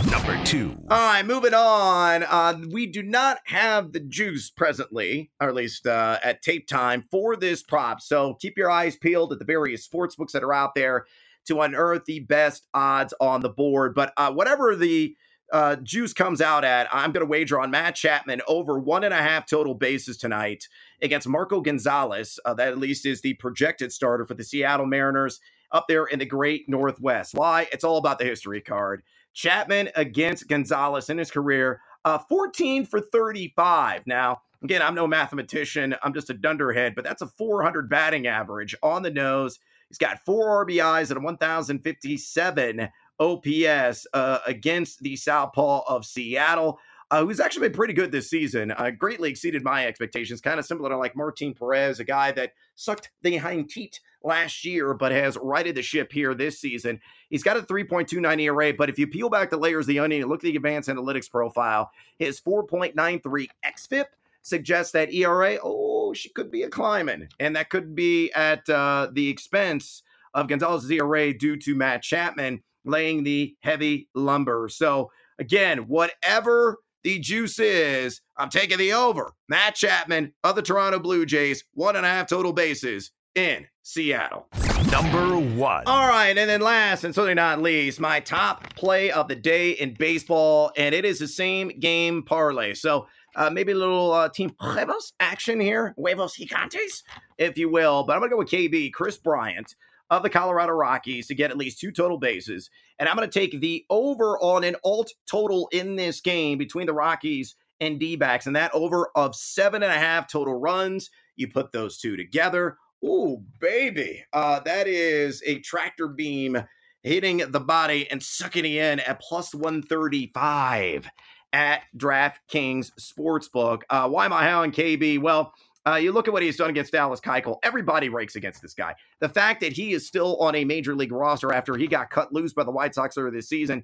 Number 0.09 0.41
two. 0.45 0.77
All 0.89 0.97
right, 0.97 1.25
moving 1.25 1.53
on. 1.53 2.23
Uh, 2.23 2.59
we 2.71 2.87
do 2.87 3.03
not 3.03 3.39
have 3.43 3.91
the 3.91 3.99
juice 3.99 4.49
presently, 4.49 5.29
or 5.41 5.49
at 5.49 5.53
least 5.53 5.85
uh, 5.85 6.19
at 6.23 6.41
tape 6.41 6.65
time, 6.65 7.03
for 7.11 7.35
this 7.35 7.61
prop. 7.61 7.99
So 7.99 8.35
keep 8.35 8.57
your 8.57 8.71
eyes 8.71 8.95
peeled 8.95 9.33
at 9.33 9.39
the 9.39 9.43
various 9.43 9.83
sports 9.83 10.15
books 10.15 10.31
that 10.31 10.45
are 10.45 10.53
out 10.53 10.75
there 10.75 11.05
to 11.47 11.59
unearth 11.59 12.05
the 12.05 12.21
best 12.21 12.67
odds 12.73 13.13
on 13.19 13.41
the 13.41 13.49
board. 13.49 13.95
But 13.95 14.13
uh, 14.15 14.31
whatever 14.31 14.77
the 14.77 15.13
uh, 15.51 15.77
juice 15.77 16.13
comes 16.13 16.41
out 16.41 16.63
at, 16.63 16.87
I'm 16.91 17.11
going 17.11 17.25
to 17.25 17.29
wager 17.29 17.59
on 17.59 17.71
Matt 17.71 17.95
Chapman 17.95 18.41
over 18.47 18.79
one 18.79 19.03
and 19.03 19.13
a 19.13 19.17
half 19.17 19.47
total 19.47 19.73
bases 19.73 20.17
tonight 20.17 20.67
against 21.01 21.27
Marco 21.27 21.61
Gonzales. 21.61 22.39
Uh, 22.45 22.53
that 22.55 22.69
at 22.69 22.77
least 22.77 23.05
is 23.05 23.21
the 23.21 23.33
projected 23.35 23.91
starter 23.91 24.25
for 24.25 24.33
the 24.33 24.43
Seattle 24.43 24.85
Mariners 24.85 25.39
up 25.71 25.85
there 25.87 26.05
in 26.05 26.19
the 26.19 26.25
great 26.25 26.67
Northwest. 26.67 27.33
Why? 27.33 27.67
It's 27.71 27.83
all 27.83 27.97
about 27.97 28.19
the 28.19 28.25
history 28.25 28.61
card. 28.61 29.03
Chapman 29.33 29.89
against 29.95 30.47
Gonzales 30.47 31.09
in 31.09 31.17
his 31.17 31.31
career, 31.31 31.81
uh, 32.05 32.17
14 32.17 32.85
for 32.85 32.99
35. 32.99 34.07
Now, 34.07 34.41
again, 34.63 34.81
I'm 34.81 34.95
no 34.95 35.07
mathematician. 35.07 35.95
I'm 36.03 36.13
just 36.13 36.29
a 36.29 36.33
dunderhead, 36.33 36.95
but 36.95 37.03
that's 37.03 37.21
a 37.21 37.27
400 37.27 37.89
batting 37.89 38.27
average 38.27 38.75
on 38.81 39.03
the 39.03 39.11
nose. 39.11 39.59
He's 39.89 39.97
got 39.97 40.25
four 40.25 40.65
RBIs 40.65 41.09
and 41.11 41.19
a 41.19 41.21
1,057 41.21 42.89
OPS 43.19 44.07
uh, 44.13 44.39
against 44.45 45.01
the 45.01 45.15
Southpaw 45.15 45.81
of 45.87 46.05
Seattle 46.05 46.79
uh, 47.09 47.23
who's 47.23 47.39
actually 47.39 47.69
been 47.69 47.75
pretty 47.75 47.93
good 47.93 48.11
this 48.11 48.29
season. 48.29 48.71
Uh, 48.71 48.91
greatly 48.91 49.29
exceeded 49.29 49.63
my 49.63 49.85
expectations. 49.85 50.41
Kind 50.41 50.59
of 50.59 50.65
similar 50.65 50.89
to 50.89 50.97
like 50.97 51.15
Martin 51.15 51.53
Perez, 51.53 51.99
a 51.99 52.03
guy 52.03 52.31
that 52.33 52.53
sucked 52.75 53.11
the 53.21 53.37
hind 53.37 53.69
teat 53.69 54.01
last 54.23 54.65
year, 54.65 54.93
but 54.93 55.11
has 55.11 55.37
righted 55.41 55.75
the 55.75 55.81
ship 55.81 56.11
here 56.11 56.33
this 56.33 56.59
season. 56.59 56.99
He's 57.29 57.43
got 57.43 57.57
a 57.57 57.61
3.29 57.61 58.41
ERA, 58.41 58.73
but 58.73 58.89
if 58.89 58.99
you 58.99 59.07
peel 59.07 59.29
back 59.29 59.49
the 59.49 59.57
layers 59.57 59.85
of 59.85 59.87
the 59.87 59.99
onion 59.99 60.23
and 60.23 60.29
look 60.29 60.43
at 60.43 60.49
the 60.49 60.55
advanced 60.55 60.89
analytics 60.89 61.29
profile, 61.29 61.91
his 62.17 62.41
4.93 62.41 63.47
XFIP 63.65 64.05
suggests 64.41 64.91
that 64.91 65.13
ERA, 65.13 65.57
oh, 65.63 66.13
she 66.13 66.29
could 66.29 66.51
be 66.51 66.63
a 66.63 66.69
climbing, 66.69 67.29
and 67.39 67.55
that 67.55 67.69
could 67.69 67.95
be 67.95 68.31
at 68.33 68.67
uh, 68.69 69.07
the 69.11 69.29
expense 69.29 70.03
of 70.33 70.47
Gonzales's 70.47 70.91
ERA 70.91 71.33
due 71.33 71.57
to 71.57 71.75
Matt 71.75 72.01
Chapman 72.01 72.61
laying 72.87 73.23
the 73.23 73.55
heavy 73.61 74.09
lumber. 74.15 74.69
So 74.69 75.11
again, 75.39 75.87
whatever 75.87 76.77
the 77.03 77.19
juice 77.19 77.59
is 77.59 78.21
I'm 78.37 78.49
taking 78.49 78.77
the 78.77 78.93
over. 78.93 79.33
Matt 79.49 79.75
Chapman 79.75 80.33
of 80.43 80.55
the 80.55 80.61
Toronto 80.61 80.99
Blue 80.99 81.25
Jays, 81.25 81.63
one 81.73 81.95
and 81.95 82.05
a 82.05 82.09
half 82.09 82.27
total 82.27 82.53
bases 82.53 83.11
in 83.35 83.65
Seattle. 83.83 84.47
Number 84.91 85.37
one. 85.37 85.83
All 85.85 86.07
right. 86.07 86.37
And 86.37 86.49
then 86.49 86.61
last 86.61 87.03
and 87.03 87.13
certainly 87.13 87.33
not 87.33 87.61
least, 87.61 87.99
my 87.99 88.19
top 88.19 88.73
play 88.75 89.11
of 89.11 89.27
the 89.27 89.35
day 89.35 89.71
in 89.71 89.93
baseball. 89.93 90.71
And 90.77 90.93
it 90.93 91.05
is 91.05 91.19
the 91.19 91.27
same 91.27 91.69
game 91.79 92.23
parlay. 92.23 92.73
So 92.73 93.07
uh, 93.35 93.49
maybe 93.49 93.71
a 93.71 93.75
little 93.75 94.11
uh, 94.11 94.29
team 94.29 94.53
huevos 94.59 95.13
action 95.19 95.59
here, 95.59 95.93
huevos 95.97 96.35
gigantes, 96.35 97.03
if 97.37 97.57
you 97.57 97.69
will. 97.69 98.03
But 98.03 98.13
I'm 98.13 98.19
going 98.19 98.31
to 98.31 98.35
go 98.35 98.39
with 98.39 98.49
KB, 98.49 98.91
Kris 98.93 99.17
Bryant 99.17 99.75
of 100.09 100.23
the 100.23 100.29
Colorado 100.29 100.73
Rockies 100.73 101.27
to 101.27 101.35
get 101.35 101.51
at 101.51 101.57
least 101.57 101.79
two 101.79 101.91
total 101.91 102.17
bases. 102.17 102.69
And 102.99 103.07
I'm 103.07 103.15
going 103.15 103.29
to 103.29 103.39
take 103.39 103.59
the 103.59 103.85
over 103.89 104.37
on 104.39 104.63
an 104.63 104.75
alt 104.83 105.11
total 105.29 105.67
in 105.71 105.95
this 105.95 106.21
game 106.21 106.57
between 106.57 106.87
the 106.87 106.93
Rockies 106.93 107.55
and 107.79 107.99
D 107.99 108.15
backs, 108.15 108.47
and 108.47 108.55
that 108.55 108.73
over 108.73 109.09
of 109.15 109.35
seven 109.35 109.83
and 109.83 109.91
a 109.91 109.97
half 109.97 110.31
total 110.31 110.59
runs. 110.59 111.09
You 111.35 111.47
put 111.47 111.71
those 111.71 111.97
two 111.97 112.17
together. 112.17 112.77
Ooh, 113.05 113.43
baby. 113.59 114.23
Uh, 114.33 114.59
that 114.61 114.87
is 114.87 115.43
a 115.45 115.59
tractor 115.59 116.07
beam 116.07 116.57
hitting 117.03 117.37
the 117.37 117.59
body 117.59 118.09
and 118.09 118.21
sucking 118.21 118.65
it 118.65 118.71
in 118.71 118.99
at 118.99 119.21
plus 119.21 119.53
135 119.53 121.07
at 121.53 121.83
DraftKings 121.95 122.91
Sportsbook. 122.99 123.83
Uh, 123.89 124.09
why 124.09 124.25
am 124.25 124.33
I 124.33 124.51
on 124.51 124.71
KB? 124.71 125.19
Well, 125.19 125.53
uh, 125.87 125.95
you 125.95 126.11
look 126.11 126.27
at 126.27 126.33
what 126.33 126.43
he's 126.43 126.57
done 126.57 126.69
against 126.69 126.91
Dallas 126.91 127.21
Keuchel. 127.21 127.59
Everybody 127.63 128.09
rakes 128.09 128.35
against 128.35 128.61
this 128.61 128.73
guy. 128.73 128.95
The 129.21 129.29
fact 129.29 129.61
that 129.61 129.71
he 129.73 129.93
is 129.93 130.05
still 130.05 130.37
on 130.37 130.55
a 130.55 130.65
major 130.65 130.95
league 130.95 131.11
roster 131.11 131.53
after 131.53 131.77
he 131.77 131.87
got 131.87 132.09
cut 132.09 132.33
loose 132.33 132.53
by 132.53 132.63
the 132.63 132.71
White 132.71 132.93
Sox 132.93 133.17
earlier 133.17 133.31
this 133.31 133.47
season 133.47 133.83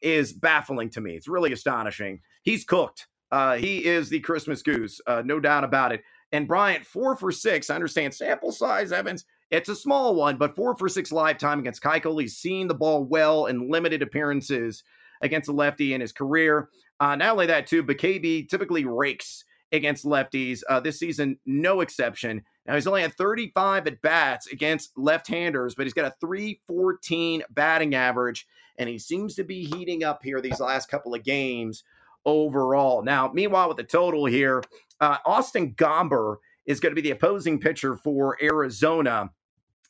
is 0.00 0.32
baffling 0.32 0.90
to 0.90 1.00
me. 1.00 1.14
It's 1.14 1.28
really 1.28 1.52
astonishing. 1.52 2.20
He's 2.42 2.64
cooked. 2.64 3.06
Uh, 3.30 3.56
he 3.56 3.84
is 3.84 4.08
the 4.08 4.20
Christmas 4.20 4.62
goose, 4.62 5.00
uh, 5.06 5.22
no 5.24 5.40
doubt 5.40 5.64
about 5.64 5.92
it. 5.92 6.02
And 6.32 6.48
Bryant, 6.48 6.84
four 6.84 7.16
for 7.16 7.30
six. 7.30 7.70
I 7.70 7.76
understand 7.76 8.14
sample 8.14 8.52
size, 8.52 8.90
Evans. 8.92 9.24
It's 9.50 9.68
a 9.68 9.76
small 9.76 10.14
one, 10.16 10.36
but 10.36 10.56
four 10.56 10.76
for 10.76 10.88
six 10.88 11.12
live 11.12 11.38
time 11.38 11.60
against 11.60 11.82
Keuchel. 11.82 12.20
He's 12.20 12.36
seen 12.36 12.66
the 12.66 12.74
ball 12.74 13.04
well 13.04 13.46
in 13.46 13.70
limited 13.70 14.02
appearances 14.02 14.82
against 15.20 15.48
a 15.48 15.52
lefty 15.52 15.94
in 15.94 16.00
his 16.00 16.12
career. 16.12 16.68
Uh, 16.98 17.14
not 17.14 17.30
only 17.30 17.46
that, 17.46 17.66
too, 17.66 17.82
but 17.82 17.98
KB 17.98 18.48
typically 18.48 18.84
rakes 18.84 19.44
against 19.72 20.04
lefties. 20.04 20.62
Uh, 20.68 20.80
this 20.80 20.98
season, 20.98 21.38
no 21.46 21.80
exception. 21.80 22.42
Now, 22.66 22.74
he's 22.74 22.86
only 22.86 23.02
had 23.02 23.14
35 23.14 23.86
at 23.86 24.02
bats 24.02 24.46
against 24.46 24.96
left 24.96 25.28
handers, 25.28 25.74
but 25.74 25.84
he's 25.84 25.92
got 25.92 26.06
a 26.06 26.14
314 26.20 27.42
batting 27.50 27.94
average, 27.94 28.46
and 28.78 28.88
he 28.88 28.98
seems 28.98 29.34
to 29.34 29.44
be 29.44 29.64
heating 29.64 30.04
up 30.04 30.22
here 30.22 30.40
these 30.40 30.60
last 30.60 30.88
couple 30.88 31.14
of 31.14 31.22
games 31.22 31.84
overall. 32.24 33.02
Now, 33.02 33.30
meanwhile, 33.32 33.68
with 33.68 33.76
the 33.76 33.84
total 33.84 34.24
here, 34.24 34.62
uh, 35.00 35.18
Austin 35.26 35.74
Gomber 35.74 36.36
is 36.66 36.80
going 36.80 36.92
to 36.92 37.00
be 37.00 37.06
the 37.06 37.14
opposing 37.14 37.60
pitcher 37.60 37.96
for 37.96 38.38
Arizona. 38.42 39.30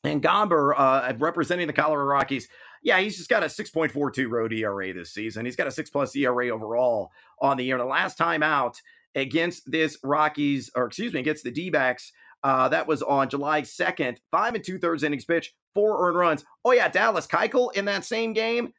And 0.03 0.23
Gomber, 0.23 0.75
uh, 0.77 1.15
representing 1.19 1.67
the 1.67 1.73
Colorado 1.73 2.07
Rockies, 2.07 2.49
yeah, 2.83 3.01
he's 3.01 3.17
just 3.17 3.31
got 3.31 3.43
a 3.43 3.47
6.42 3.47 4.29
road 4.29 4.53
ERA 4.53 4.93
this 4.93 5.13
season. 5.13 5.47
He's 5.47 5.57
got 5.57 5.67
a 5.67 5.71
six 5.71 5.89
plus 5.89 6.15
ERA 6.15 6.51
overall 6.51 7.11
on 7.41 7.57
the 7.57 7.65
year. 7.65 7.79
The 7.79 7.85
last 7.85 8.19
time 8.19 8.43
out, 8.43 8.81
against 9.15 9.71
this 9.71 9.99
Rockies, 10.03 10.71
or 10.75 10.87
excuse 10.87 11.13
me, 11.13 11.21
against 11.21 11.45
the 11.45 11.51
D 11.51 11.71
backs. 11.71 12.13
Uh, 12.43 12.69
that 12.69 12.87
was 12.87 13.03
on 13.03 13.31
July 13.31 13.63
2nd. 13.63 14.19
Five 14.31 14.55
and 14.55 14.63
two 14.63 14.79
thirds 14.79 15.03
innings 15.03 15.25
pitch, 15.25 15.55
four 15.75 16.07
earned 16.07 16.19
runs. 16.19 16.45
Oh, 16.65 16.73
yeah, 16.73 16.89
Dallas 16.89 17.27
Keuchel 17.27 17.75
in 17.75 17.87
that 17.87 18.05
same 18.05 18.35
game, 18.35 18.75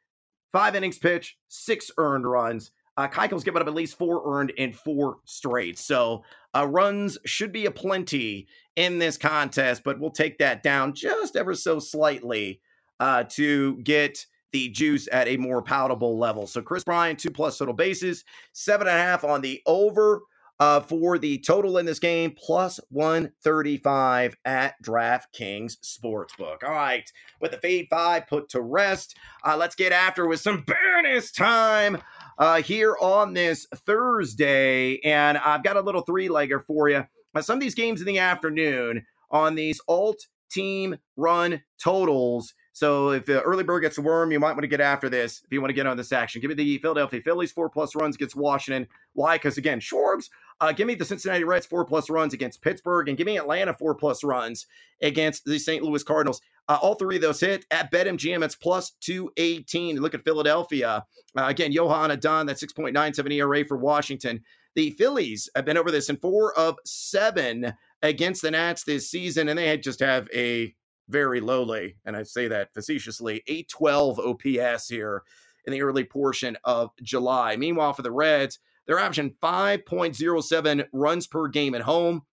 five 0.53 0.75
innings 0.75 0.99
pitch, 0.99 1.37
six 1.47 1.89
earned 1.97 2.29
runs. 2.29 2.71
Uh, 2.97 3.07
Keuchel's 3.07 3.43
given 3.43 3.61
up 3.61 3.67
at 3.67 3.73
least 3.73 3.97
four 3.97 4.21
earned 4.25 4.51
in 4.51 4.71
four 4.71 5.17
straight. 5.25 5.77
So 5.77 6.23
uh, 6.55 6.67
runs 6.67 7.17
should 7.25 7.51
be 7.51 7.65
a 7.65 7.71
plenty 7.71 8.47
in 8.75 8.99
this 8.99 9.17
contest, 9.17 9.83
but 9.83 9.99
we'll 9.99 10.11
take 10.11 10.37
that 10.37 10.63
down 10.63 10.93
just 10.93 11.35
ever 11.35 11.55
so 11.55 11.79
slightly 11.79 12.61
uh, 12.99 13.23
to 13.31 13.77
get 13.77 14.25
the 14.55 14.69
juice 14.69 15.09
at 15.11 15.27
a 15.27 15.35
more 15.35 15.61
palatable 15.61 16.17
level. 16.17 16.47
So 16.47 16.61
Kris 16.61 16.85
Bryant, 16.85 17.19
two 17.19 17.29
plus 17.29 17.57
total 17.57 17.73
bases, 17.73 18.23
seven 18.53 18.87
and 18.87 18.95
a 18.95 19.01
half 19.01 19.25
on 19.25 19.41
the 19.41 19.61
over 19.65 20.21
uh, 20.61 20.79
for 20.79 21.17
the 21.17 21.39
total 21.39 21.77
in 21.77 21.85
this 21.85 21.99
game, 21.99 22.31
plus 22.31 22.79
135 22.89 24.37
at 24.45 24.75
DraftKings 24.81 25.75
Sportsbook. 25.83 26.63
All 26.63 26.71
right, 26.71 27.11
with 27.41 27.51
the 27.51 27.57
fade 27.57 27.87
five 27.89 28.27
put 28.27 28.47
to 28.51 28.61
rest, 28.61 29.17
uh, 29.45 29.57
let's 29.57 29.75
get 29.75 29.91
after 29.91 30.25
with 30.25 30.39
some 30.39 30.63
bonus 31.03 31.33
time 31.33 32.01
uh, 32.37 32.61
here 32.61 32.95
on 33.01 33.33
this 33.33 33.67
Thursday. 33.85 34.99
And 34.99 35.37
I've 35.37 35.65
got 35.65 35.75
a 35.75 35.81
little 35.81 36.03
three 36.03 36.29
legger 36.29 36.63
for 36.65 36.87
you. 36.87 37.03
Some 37.41 37.57
of 37.57 37.61
these 37.61 37.75
games 37.75 37.99
in 37.99 38.07
the 38.07 38.19
afternoon 38.19 39.05
on 39.29 39.55
these 39.55 39.81
alt 39.89 40.27
team 40.49 40.95
run 41.17 41.61
totals 41.83 42.53
so 42.75 43.11
if 43.11 43.25
the 43.25 43.41
early 43.41 43.63
bird 43.63 43.83
gets 43.83 43.95
the 43.95 44.01
worm, 44.01 44.33
you 44.33 44.39
might 44.41 44.51
want 44.51 44.63
to 44.63 44.67
get 44.67 44.81
after 44.81 45.07
this 45.07 45.41
if 45.45 45.53
you 45.53 45.61
want 45.61 45.69
to 45.69 45.73
get 45.73 45.87
on 45.87 45.95
this 45.95 46.11
action. 46.11 46.41
Give 46.41 46.49
me 46.49 46.55
the 46.55 46.77
Philadelphia 46.79 47.21
Phillies 47.21 47.53
four 47.53 47.69
plus 47.69 47.95
runs 47.95 48.15
against 48.15 48.35
Washington. 48.35 48.87
Why? 49.13 49.37
Because 49.37 49.57
again, 49.57 49.79
Schwarbs. 49.79 50.29
Uh, 50.59 50.73
give 50.73 50.85
me 50.85 50.93
the 50.93 51.05
Cincinnati 51.05 51.45
Reds 51.45 51.65
four 51.65 51.85
plus 51.85 52.09
runs 52.09 52.33
against 52.33 52.61
Pittsburgh, 52.61 53.07
and 53.07 53.17
give 53.17 53.27
me 53.27 53.37
Atlanta 53.37 53.73
four 53.73 53.95
plus 53.95 54.25
runs 54.25 54.65
against 55.01 55.45
the 55.45 55.57
St. 55.57 55.85
Louis 55.85 56.03
Cardinals. 56.03 56.41
Uh, 56.67 56.77
all 56.81 56.95
three 56.95 57.15
of 57.15 57.21
those 57.21 57.39
hit 57.39 57.65
at 57.71 57.93
BetMGM. 57.93 58.43
It's 58.43 58.55
plus 58.55 58.91
two 58.99 59.31
eighteen. 59.37 59.95
Look 59.95 60.13
at 60.13 60.25
Philadelphia 60.25 61.05
uh, 61.37 61.45
again. 61.45 61.71
Joan 61.71 62.11
Adon 62.11 62.45
that 62.47 62.59
six 62.59 62.73
point 62.73 62.93
nine 62.93 63.13
seven 63.13 63.31
ERA 63.31 63.63
for 63.63 63.77
Washington. 63.77 64.43
The 64.75 64.91
Phillies 64.91 65.49
have 65.55 65.63
been 65.63 65.77
over 65.77 65.91
this 65.91 66.09
in 66.09 66.17
four 66.17 66.51
of 66.59 66.75
seven 66.83 67.73
against 68.01 68.41
the 68.41 68.51
Nats 68.51 68.83
this 68.83 69.09
season, 69.09 69.47
and 69.47 69.57
they 69.57 69.77
just 69.77 70.01
have 70.01 70.27
a 70.35 70.75
very 71.09 71.39
lowly, 71.39 71.97
and 72.05 72.15
I 72.15 72.23
say 72.23 72.47
that 72.47 72.73
facetiously, 72.73 73.43
812 73.47 74.19
OPS 74.19 74.89
here 74.89 75.23
in 75.65 75.73
the 75.73 75.81
early 75.81 76.03
portion 76.03 76.57
of 76.63 76.91
July. 77.01 77.55
Meanwhile, 77.55 77.93
for 77.93 78.01
the 78.01 78.11
Reds, 78.11 78.59
they're 78.85 78.99
averaging 78.99 79.35
5.07 79.41 80.85
runs 80.93 81.27
per 81.27 81.47
game 81.47 81.75
at 81.75 81.81
home 81.81 82.23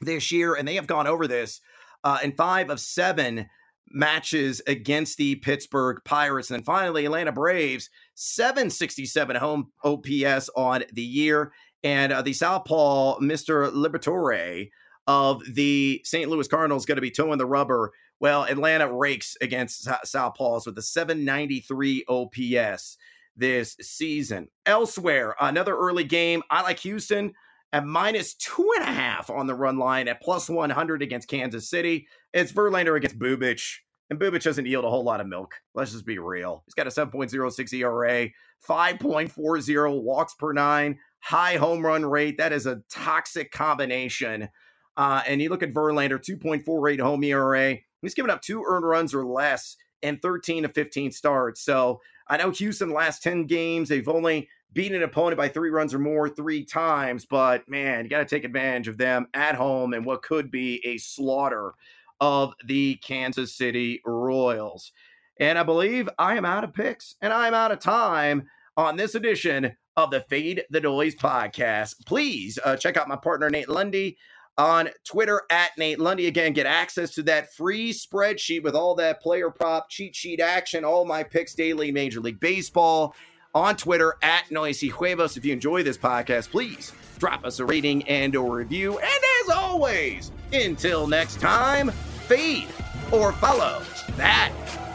this 0.00 0.32
year, 0.32 0.54
and 0.54 0.66
they 0.66 0.74
have 0.76 0.86
gone 0.86 1.06
over 1.06 1.26
this 1.26 1.60
uh, 2.04 2.18
in 2.22 2.32
five 2.32 2.70
of 2.70 2.80
seven 2.80 3.46
matches 3.90 4.62
against 4.66 5.18
the 5.18 5.36
Pittsburgh 5.36 5.98
Pirates. 6.04 6.50
And 6.50 6.58
then 6.58 6.64
finally, 6.64 7.04
Atlanta 7.04 7.32
Braves, 7.32 7.90
767 8.14 9.36
home 9.36 9.72
OPS 9.84 10.48
on 10.56 10.84
the 10.92 11.02
year. 11.02 11.52
And 11.82 12.12
uh, 12.12 12.22
the 12.22 12.32
Southpaw, 12.32 13.18
Mr. 13.18 13.70
Liberatore 13.72 14.68
of 15.06 15.42
the 15.54 16.00
St. 16.04 16.30
Louis 16.30 16.46
Cardinals, 16.46 16.86
going 16.86 16.96
to 16.96 17.02
be 17.02 17.10
towing 17.10 17.38
the 17.38 17.46
rubber 17.46 17.92
well, 18.20 18.44
Atlanta 18.44 18.92
rakes 18.92 19.36
against 19.40 19.86
Southpaws 19.86 20.66
with 20.66 20.78
a 20.78 20.82
793 20.82 22.04
OPS 22.06 22.98
this 23.34 23.76
season. 23.80 24.48
Elsewhere, 24.66 25.34
another 25.40 25.76
early 25.76 26.04
game. 26.04 26.42
I 26.50 26.62
like 26.62 26.78
Houston 26.80 27.32
at 27.72 27.86
minus 27.86 28.34
two 28.34 28.68
and 28.76 28.84
a 28.84 28.92
half 28.92 29.30
on 29.30 29.46
the 29.46 29.54
run 29.54 29.78
line 29.78 30.06
at 30.06 30.20
plus 30.20 30.48
100 30.48 31.02
against 31.02 31.28
Kansas 31.28 31.70
City. 31.70 32.06
It's 32.34 32.52
Verlander 32.52 32.96
against 32.96 33.18
Bubic. 33.18 33.62
And 34.10 34.18
Bubic 34.18 34.42
doesn't 34.42 34.66
yield 34.66 34.84
a 34.84 34.90
whole 34.90 35.04
lot 35.04 35.20
of 35.20 35.28
milk. 35.28 35.54
Let's 35.74 35.92
just 35.92 36.04
be 36.04 36.18
real. 36.18 36.62
He's 36.66 36.74
got 36.74 36.88
a 36.88 36.90
7.06 36.90 37.72
ERA, 37.72 38.28
5.40 38.68 40.02
walks 40.02 40.34
per 40.34 40.52
nine, 40.52 40.98
high 41.20 41.56
home 41.56 41.86
run 41.86 42.04
rate. 42.04 42.36
That 42.36 42.52
is 42.52 42.66
a 42.66 42.82
toxic 42.90 43.52
combination. 43.52 44.48
Uh, 44.96 45.22
and 45.26 45.40
you 45.40 45.48
look 45.48 45.62
at 45.62 45.72
Verlander, 45.72 46.18
2.48 46.18 47.00
home 47.00 47.22
ERA, 47.22 47.78
He's 48.02 48.14
given 48.14 48.30
up 48.30 48.42
two 48.42 48.64
earned 48.66 48.86
runs 48.86 49.14
or 49.14 49.24
less 49.24 49.76
in 50.02 50.18
13 50.18 50.62
to 50.62 50.68
15 50.68 51.12
starts. 51.12 51.60
So 51.62 52.00
I 52.28 52.36
know 52.36 52.50
Houston 52.50 52.92
last 52.92 53.22
10 53.22 53.46
games, 53.46 53.88
they've 53.88 54.08
only 54.08 54.48
beaten 54.72 54.96
an 54.96 55.02
opponent 55.02 55.36
by 55.36 55.48
three 55.48 55.70
runs 55.70 55.92
or 55.92 55.98
more 55.98 56.28
three 56.28 56.64
times, 56.64 57.26
but 57.26 57.68
man, 57.68 58.04
you 58.04 58.10
got 58.10 58.18
to 58.18 58.24
take 58.24 58.44
advantage 58.44 58.88
of 58.88 58.98
them 58.98 59.26
at 59.34 59.56
home 59.56 59.92
and 59.92 60.06
what 60.06 60.22
could 60.22 60.50
be 60.50 60.80
a 60.86 60.96
slaughter 60.98 61.74
of 62.20 62.54
the 62.66 62.96
Kansas 62.96 63.56
City 63.56 64.00
Royals. 64.04 64.92
And 65.38 65.58
I 65.58 65.62
believe 65.62 66.08
I 66.18 66.36
am 66.36 66.44
out 66.44 66.64
of 66.64 66.74
picks 66.74 67.16
and 67.20 67.32
I'm 67.32 67.54
out 67.54 67.72
of 67.72 67.80
time 67.80 68.48
on 68.76 68.96
this 68.96 69.14
edition 69.14 69.76
of 69.96 70.10
the 70.10 70.20
Fade 70.20 70.64
the 70.70 70.80
Noise 70.80 71.16
podcast. 71.16 72.06
Please 72.06 72.58
uh, 72.64 72.76
check 72.76 72.96
out 72.96 73.08
my 73.08 73.16
partner, 73.16 73.50
Nate 73.50 73.68
Lundy, 73.68 74.18
on 74.60 74.90
Twitter 75.04 75.42
at 75.48 75.70
Nate 75.78 75.98
Lundy. 75.98 76.26
Again, 76.26 76.52
get 76.52 76.66
access 76.66 77.14
to 77.14 77.22
that 77.22 77.54
free 77.54 77.94
spreadsheet 77.94 78.62
with 78.62 78.74
all 78.74 78.94
that 78.96 79.22
player 79.22 79.50
prop, 79.50 79.88
cheat 79.88 80.14
sheet 80.14 80.38
action, 80.38 80.84
all 80.84 81.06
my 81.06 81.22
picks 81.22 81.54
daily, 81.54 81.90
Major 81.90 82.20
League 82.20 82.40
Baseball 82.40 83.14
on 83.54 83.74
Twitter 83.74 84.16
at 84.22 84.50
Noisy 84.50 84.88
Huevos. 84.88 85.38
If 85.38 85.46
you 85.46 85.54
enjoy 85.54 85.82
this 85.82 85.96
podcast, 85.96 86.50
please 86.50 86.92
drop 87.18 87.44
us 87.44 87.58
a 87.58 87.64
rating 87.64 88.06
and 88.06 88.34
a 88.34 88.40
review. 88.40 88.98
And 88.98 89.24
as 89.42 89.56
always, 89.56 90.30
until 90.52 91.06
next 91.06 91.40
time, 91.40 91.90
feed 92.28 92.68
or 93.10 93.32
follow. 93.32 93.82
That 94.16 94.52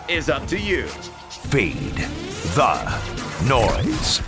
is 0.07 0.29
up 0.29 0.45
to 0.47 0.59
you. 0.59 0.85
Feed 1.49 1.95
the 2.53 3.01
noise. 3.47 4.21